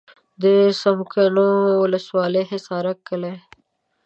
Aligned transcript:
د 0.41 0.43
څمکنیو 0.81 1.49
ولسوالي 1.83 2.41
حصارک 2.51 2.97
کلی. 3.09 3.33